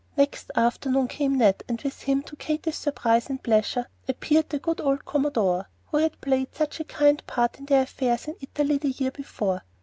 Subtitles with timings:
[0.17, 4.81] Next afternoon came Ned, and with him, to Katy's surprise and pleasure, appeared the good
[4.81, 8.89] old commodore who had played such a kind part in their affairs in Italy the
[8.89, 9.61] year before.